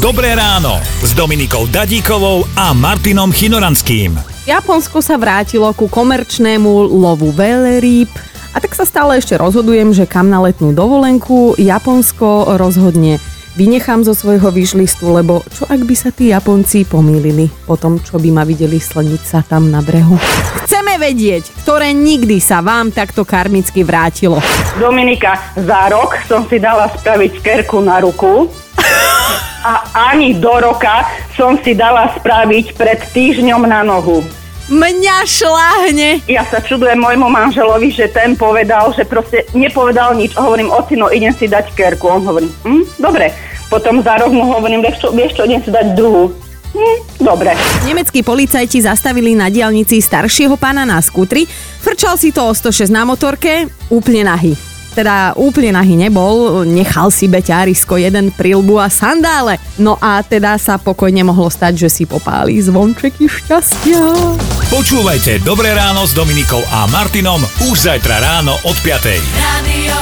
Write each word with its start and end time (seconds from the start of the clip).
Dobré 0.00 0.32
ráno 0.32 0.80
s 1.04 1.12
Dominikou 1.12 1.68
Dadíkovou 1.68 2.48
a 2.56 2.72
Martinom 2.72 3.28
Chinoranským. 3.28 4.16
Japonsko 4.48 5.04
sa 5.04 5.20
vrátilo 5.20 5.68
ku 5.76 5.92
komerčnému 5.92 6.88
lovu 6.88 7.28
veľrýb 7.36 8.08
a 8.56 8.64
tak 8.64 8.72
sa 8.72 8.88
stále 8.88 9.20
ešte 9.20 9.36
rozhodujem, 9.36 9.92
že 9.92 10.08
kam 10.08 10.32
na 10.32 10.40
letnú 10.40 10.72
dovolenku 10.72 11.52
Japonsko 11.60 12.56
rozhodne 12.56 13.20
vynechám 13.60 14.00
zo 14.00 14.16
svojho 14.16 14.48
výšlistu, 14.48 15.04
lebo 15.20 15.44
čo 15.52 15.68
ak 15.68 15.84
by 15.84 15.92
sa 15.92 16.08
tí 16.08 16.32
Japonci 16.32 16.88
pomýlili 16.88 17.52
po 17.68 17.76
tom, 17.76 18.00
čo 18.00 18.16
by 18.16 18.32
ma 18.32 18.48
videli 18.48 18.80
slniť 18.80 19.20
sa 19.20 19.44
tam 19.44 19.68
na 19.68 19.84
brehu. 19.84 20.16
Chceme 20.64 20.96
vedieť, 20.96 21.52
ktoré 21.60 21.92
nikdy 21.92 22.40
sa 22.40 22.64
vám 22.64 22.88
takto 22.88 23.28
karmicky 23.28 23.84
vrátilo. 23.84 24.40
Dominika, 24.80 25.36
za 25.60 25.92
rok 25.92 26.16
som 26.24 26.48
si 26.48 26.56
dala 26.56 26.88
spraviť 26.88 27.44
kerku 27.44 27.84
na 27.84 28.00
ruku 28.00 28.48
a 29.64 29.72
ani 30.12 30.36
do 30.36 30.52
roka 30.60 31.04
som 31.36 31.60
si 31.60 31.76
dala 31.76 32.12
spraviť 32.16 32.76
pred 32.76 33.00
týždňom 33.12 33.62
na 33.68 33.84
nohu. 33.84 34.24
Mňa 34.70 35.26
šláhne. 35.26 36.22
Ja 36.30 36.46
sa 36.46 36.62
čudujem 36.62 37.02
môjmu 37.02 37.26
manželovi, 37.26 37.90
že 37.90 38.06
ten 38.06 38.38
povedal, 38.38 38.94
že 38.94 39.02
proste 39.02 39.42
nepovedal 39.50 40.14
nič. 40.14 40.38
Hovorím, 40.38 40.70
ocino, 40.70 41.10
idem 41.10 41.34
si 41.34 41.50
dať 41.50 41.74
kerku. 41.74 42.06
On 42.06 42.22
hovorí, 42.22 42.46
hm, 42.62 43.02
dobre. 43.02 43.34
Potom 43.66 43.98
za 43.98 44.22
rok 44.22 44.30
mu 44.30 44.46
hovorím, 44.46 44.86
vieš 44.86 45.02
čo, 45.02 45.08
vieš 45.10 45.34
čo, 45.34 45.42
idem 45.42 45.58
si 45.66 45.74
dať 45.74 45.98
druhú. 45.98 46.30
Hm, 46.70 46.98
dobre. 47.18 47.58
Nemeckí 47.82 48.22
policajti 48.22 48.78
zastavili 48.86 49.34
na 49.34 49.50
diálnici 49.50 49.98
staršieho 49.98 50.54
pána 50.54 50.86
na 50.86 51.02
skutri. 51.02 51.50
Frčal 51.82 52.14
si 52.14 52.30
to 52.30 52.46
o 52.46 52.54
106 52.54 52.94
na 52.94 53.02
motorke, 53.02 53.66
úplne 53.90 54.22
nahý. 54.22 54.54
Teda 54.90 55.32
úplne 55.38 55.74
nahý 55.74 55.94
nebol, 55.94 56.66
nechal 56.66 57.14
si 57.14 57.30
beťárisko 57.30 57.98
jeden 57.98 58.34
prilbu 58.34 58.82
a 58.82 58.90
sandále. 58.90 59.58
No 59.78 59.96
a 59.98 60.20
teda 60.26 60.58
sa 60.58 60.76
pokojne 60.76 61.22
mohlo 61.22 61.46
stať, 61.46 61.86
že 61.86 61.88
si 61.88 62.04
popáli 62.06 62.58
zvončeky 62.58 63.30
šťastia. 63.30 64.02
Počúvajte 64.70 65.42
Dobré 65.42 65.74
ráno 65.74 66.06
s 66.06 66.14
Dominikou 66.14 66.62
a 66.70 66.86
Martinom 66.90 67.42
už 67.70 67.90
zajtra 67.90 68.22
ráno 68.22 68.54
od 68.66 68.76
5. 68.82 69.10
Radio. 69.38 69.98